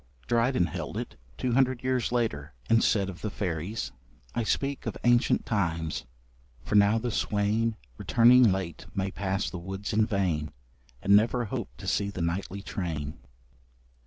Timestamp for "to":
11.77-11.85